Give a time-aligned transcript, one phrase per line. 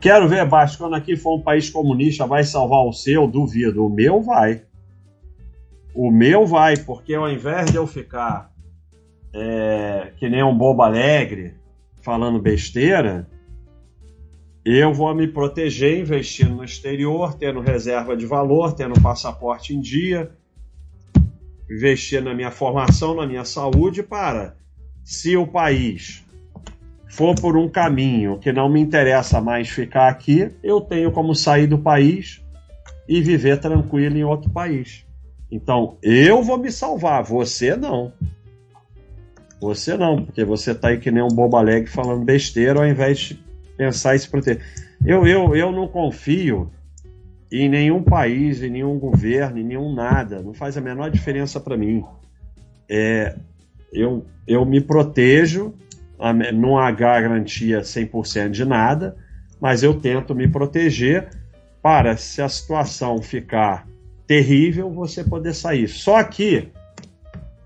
[0.00, 3.26] Quero ver, Baixo, quando aqui for um país comunista, vai salvar o seu?
[3.26, 3.84] Duvido.
[3.84, 4.62] O meu vai.
[5.92, 8.52] O meu vai, porque ao invés de eu ficar
[9.34, 11.54] é, que nem um bobo alegre,
[12.00, 13.28] falando besteira,
[14.64, 20.30] eu vou me proteger investindo no exterior, tendo reserva de valor, tendo passaporte em dia,
[21.68, 24.56] investir na minha formação, na minha saúde, para,
[25.02, 26.24] se o país
[27.08, 31.66] for por um caminho que não me interessa mais ficar aqui, eu tenho como sair
[31.66, 32.42] do país
[33.08, 35.04] e viver tranquilo em outro país.
[35.50, 38.12] Então, eu vou me salvar, você não.
[39.60, 43.18] Você não, porque você tá aí que nem um bobo alegre falando besteira ao invés
[43.18, 43.44] de
[43.76, 44.62] pensar e se proteger.
[45.04, 46.70] Eu, eu, eu não confio
[47.50, 50.42] em nenhum país, em nenhum governo, em nenhum nada.
[50.42, 52.04] Não faz a menor diferença para mim.
[52.88, 53.34] É,
[53.92, 55.74] eu, eu me protejo,
[56.54, 59.16] não há garantia 100% de nada,
[59.60, 61.28] mas eu tento me proteger
[61.82, 63.86] para, se a situação ficar
[64.26, 65.88] terrível, você poder sair.
[65.88, 66.70] Só que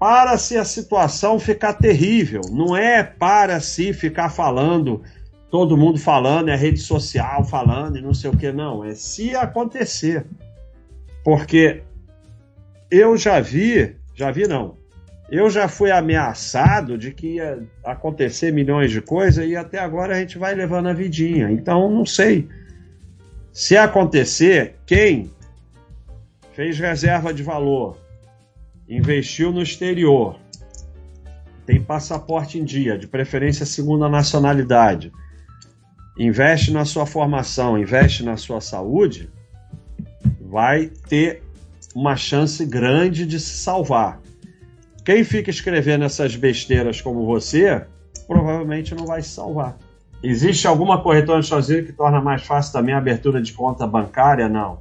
[0.02, 2.40] para se a situação ficar terrível.
[2.50, 5.00] Não é para se ficar falando,
[5.48, 8.84] todo mundo falando, é rede social falando e não sei o que, não.
[8.84, 10.26] É se acontecer.
[11.24, 11.84] Porque
[12.90, 14.76] eu já vi, já vi não,
[15.34, 20.20] eu já fui ameaçado de que ia acontecer milhões de coisas e até agora a
[20.20, 21.50] gente vai levando a vidinha.
[21.50, 22.46] Então não sei.
[23.50, 25.30] Se acontecer, quem
[26.52, 27.96] fez reserva de valor,
[28.86, 30.38] investiu no exterior,
[31.64, 35.10] tem passaporte em dia, de preferência segunda nacionalidade,
[36.18, 39.30] investe na sua formação, investe na sua saúde,
[40.42, 41.42] vai ter
[41.94, 44.20] uma chance grande de se salvar.
[45.04, 47.84] Quem fica escrevendo essas besteiras como você,
[48.26, 49.76] provavelmente não vai se salvar.
[50.22, 53.86] Existe alguma corretora nos Estados Unidos que torna mais fácil também a abertura de conta
[53.86, 54.48] bancária?
[54.48, 54.80] Não.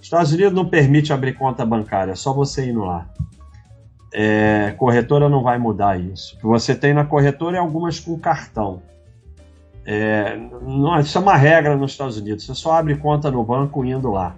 [0.00, 3.08] Estados Unidos não permite abrir conta bancária, é só você indo lá.
[4.12, 6.36] É, corretora não vai mudar isso.
[6.36, 8.82] O que você tem na corretora é algumas com cartão.
[9.84, 12.44] É, não, isso é uma regra nos Estados Unidos.
[12.44, 14.36] Você só abre conta no banco indo lá.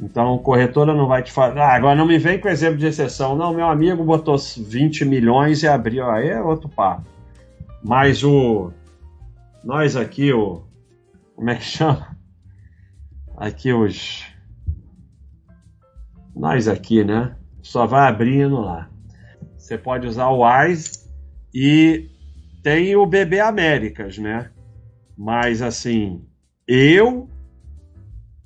[0.00, 1.56] Então, corretora não vai te falar.
[1.60, 3.36] Ah, agora não me vem com exemplo de exceção.
[3.36, 6.08] Não, meu amigo botou 20 milhões e abriu.
[6.08, 7.04] Aí é outro papo.
[7.82, 8.72] Mas o.
[9.64, 10.62] Nós aqui, o.
[11.34, 12.16] Como é que chama?
[13.36, 14.24] Aqui os
[16.38, 17.36] nós aqui, né?
[17.60, 18.88] Só vai abrindo lá.
[19.56, 21.10] Você pode usar o Wise
[21.52, 22.08] e
[22.62, 24.50] tem o BB Américas, né?
[25.16, 26.24] Mas assim,
[26.66, 27.28] eu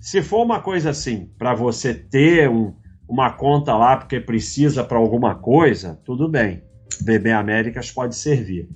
[0.03, 2.75] se for uma coisa assim, para você ter um,
[3.09, 6.61] uma conta lá porque precisa para alguma coisa, tudo bem.
[7.03, 8.69] BB Américas pode servir.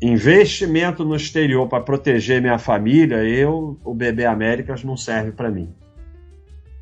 [0.00, 5.74] Investimento no exterior para proteger minha família, eu o BB Américas não serve para mim.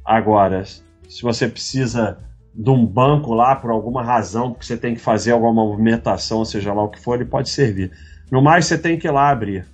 [0.04, 2.18] Agora, se você precisa
[2.52, 6.74] de um banco lá por alguma razão, porque você tem que fazer alguma movimentação, seja
[6.74, 7.92] lá o que for, ele pode servir.
[8.32, 9.64] No mais, você tem que ir lá abrir.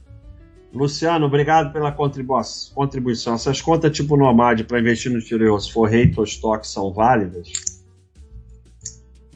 [0.74, 3.34] Luciano, obrigado pela contribuição.
[3.34, 7.52] Essas contas tipo Nomad para investir no exterior, se for rate ou estoque, são válidas?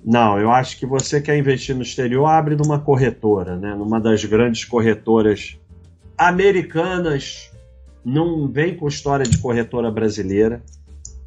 [0.05, 3.75] Não, eu acho que você quer investir no exterior, abre numa corretora, né?
[3.75, 5.59] numa das grandes corretoras
[6.17, 7.51] americanas.
[8.05, 10.63] Não vem com história de corretora brasileira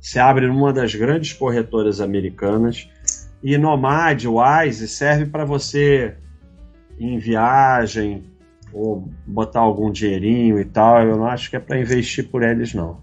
[0.01, 2.89] se abre numa das grandes corretoras americanas.
[3.43, 6.15] E Nomad, Wise, serve para você
[6.99, 8.23] em viagem
[8.73, 11.03] ou botar algum dinheirinho e tal.
[11.03, 12.97] Eu não acho que é para investir por eles, não.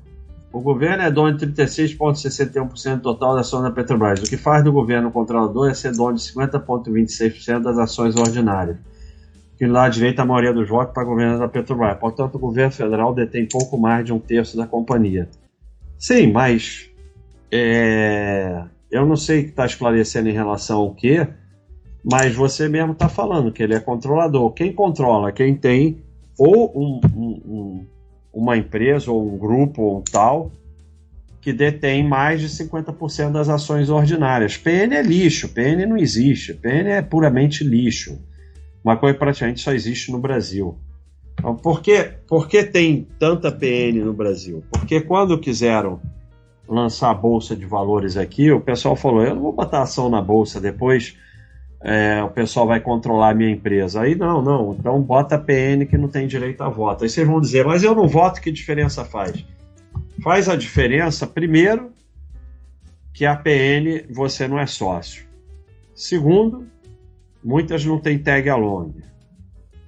[0.52, 4.20] O governo é dono de 36,61% total da ação da Petrobras.
[4.20, 8.78] O que faz do governo controlador é ser dono de 50,26% das ações ordinárias.
[9.58, 11.98] Que lá direita a maioria dos votos para o governo da Petrobras.
[11.98, 15.28] Portanto, o governo federal detém pouco mais de um terço da companhia.
[15.98, 16.88] Sim, mas
[17.52, 21.26] é, eu não sei o que está esclarecendo em relação ao que,
[22.10, 24.50] mas você mesmo está falando que ele é controlador.
[24.52, 25.30] Quem controla?
[25.30, 25.98] Quem tem
[26.38, 27.86] ou um, um,
[28.32, 30.50] uma empresa ou um grupo ou tal
[31.40, 34.56] que detém mais de 50% das ações ordinárias.
[34.56, 38.18] PN é lixo, PN não existe, PN é puramente lixo.
[38.82, 40.76] Uma coisa praticamente só existe no Brasil.
[41.38, 44.64] Então, por que, por que tem tanta PN no Brasil?
[44.70, 46.00] Porque quando quiseram
[46.66, 50.20] lançar a bolsa de valores aqui, o pessoal falou: eu não vou botar ação na
[50.20, 51.16] bolsa, depois
[51.80, 54.02] é, o pessoal vai controlar a minha empresa.
[54.02, 57.04] Aí não, não, então bota PN que não tem direito a voto.
[57.04, 59.44] Aí vocês vão dizer: mas eu não voto, que diferença faz?
[60.22, 61.92] Faz a diferença, primeiro,
[63.12, 65.26] que a PN você não é sócio.
[65.94, 66.66] Segundo,
[67.42, 68.94] muitas não têm tag along.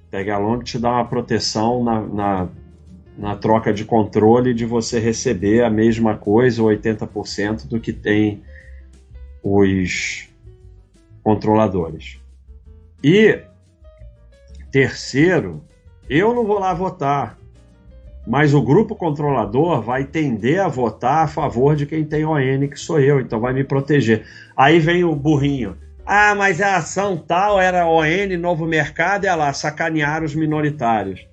[0.09, 2.49] Tag along te dá uma proteção na, na,
[3.17, 8.41] na troca de controle de você receber a mesma coisa, 80% do que tem
[9.43, 10.30] os
[11.23, 12.19] controladores.
[13.03, 13.39] E
[14.71, 15.63] terceiro,
[16.09, 17.37] eu não vou lá votar,
[18.25, 22.77] mas o grupo controlador vai tender a votar a favor de quem tem ON, que
[22.77, 24.25] sou eu, então vai me proteger.
[24.55, 25.75] Aí vem o burrinho.
[26.05, 31.25] Ah, mas a ação tal era ON, novo mercado, e é lá, sacanear os minoritários.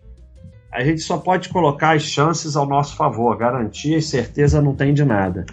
[0.70, 4.92] A gente só pode colocar as chances ao nosso favor, garantia e certeza não tem
[4.92, 5.46] de nada.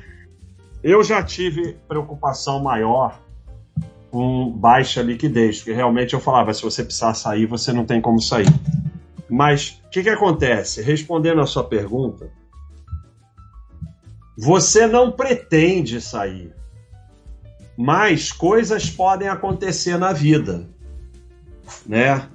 [0.84, 3.20] Eu já tive preocupação maior
[4.16, 8.22] com baixa liquidez, porque realmente eu falava, se você precisar sair, você não tem como
[8.22, 8.48] sair.
[9.30, 10.82] Mas o que, que acontece?
[10.82, 12.32] Respondendo a sua pergunta,
[14.38, 16.54] você não pretende sair,
[17.76, 20.66] mas coisas podem acontecer na vida,
[21.86, 22.26] né?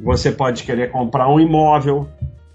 [0.00, 2.08] Você pode querer comprar um imóvel,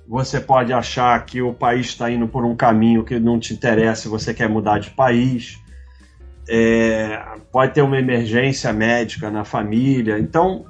[0.05, 4.09] você pode achar que o país está indo por um caminho que não te interessa
[4.09, 5.63] e você quer mudar de país.
[6.47, 7.19] É,
[7.51, 10.19] pode ter uma emergência médica na família.
[10.19, 10.65] Então,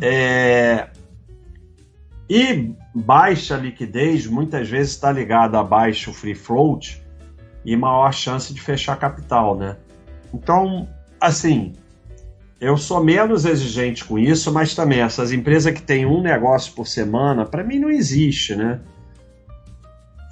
[0.00, 0.88] é,
[2.28, 7.02] e baixa liquidez muitas vezes está ligada a baixo free float
[7.64, 9.76] e maior chance de fechar capital, né?
[10.32, 10.88] Então,
[11.20, 11.74] assim,
[12.60, 16.86] eu sou menos exigente com isso, mas também essas empresas que têm um negócio por
[16.86, 18.80] semana, para mim não existe, né?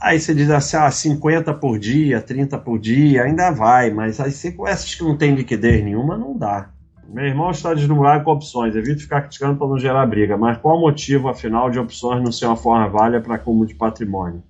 [0.00, 4.32] Aí você diz assim, ah, 50 por dia, 30 por dia, ainda vai, mas aí
[4.32, 6.70] você com essas que não tem liquidez nenhuma, não dá.
[7.12, 8.76] Meu irmão está deslumbrado com opções.
[8.76, 10.38] Evito ficar criticando para não gerar briga.
[10.38, 13.74] Mas qual o motivo, afinal, de opções não ser uma forma válida para acúmulo de
[13.74, 14.44] patrimônio?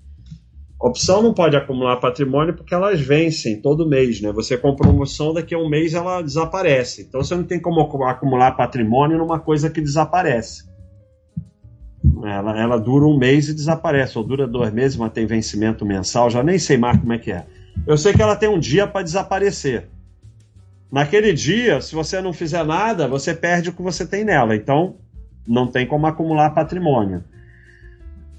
[0.79, 4.31] Opção não pode acumular patrimônio porque elas vencem todo mês, né?
[4.33, 7.03] Você compra uma opção, daqui a um mês ela desaparece.
[7.03, 10.70] Então você não tem como acumular patrimônio numa coisa que desaparece.
[12.23, 16.31] Ela, ela dura um mês e desaparece, ou dura dois meses, mas tem vencimento mensal.
[16.31, 17.47] Já nem sei mais como é que é.
[17.87, 19.89] Eu sei que ela tem um dia para desaparecer.
[20.91, 24.57] Naquele dia, se você não fizer nada, você perde o que você tem nela.
[24.57, 24.97] Então,
[25.47, 27.23] não tem como acumular patrimônio.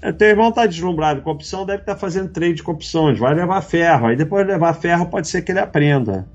[0.02, 3.34] É, teu irmão está deslumbrado com opção, deve estar tá fazendo trade com opções, vai
[3.34, 4.06] levar ferro.
[4.06, 6.28] Aí depois de levar ferro, pode ser que ele aprenda.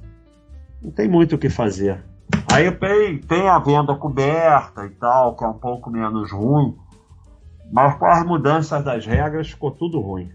[0.81, 2.03] Não tem muito o que fazer.
[2.51, 6.75] Aí tem, tem a venda coberta e tal, que é um pouco menos ruim,
[7.71, 10.31] mas com as mudanças das regras ficou tudo ruim.